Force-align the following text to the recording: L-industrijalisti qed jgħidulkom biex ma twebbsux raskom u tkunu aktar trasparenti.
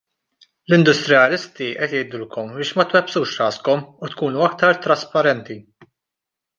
L-industrijalisti 0.69 1.67
qed 1.75 1.83
jgħidulkom 1.97 2.51
biex 2.57 2.75
ma 2.79 2.87
twebbsux 2.95 3.37
raskom 3.45 3.87
u 4.09 4.13
tkunu 4.17 4.45
aktar 4.51 4.85
trasparenti. 4.89 5.65